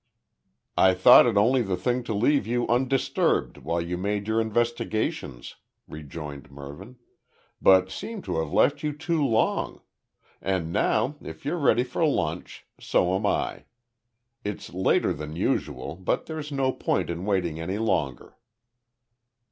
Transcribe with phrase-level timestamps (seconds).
[0.79, 5.57] "I thought it only the thing to leave you undisturbed while you made your investigations,"
[5.87, 6.95] rejoined Mervyn,
[7.61, 9.79] "but seem to have left you too long.
[10.41, 13.65] And now, if you're ready for lunch so am I.
[14.43, 18.35] It's later than usual, but there's no point in waiting any longer."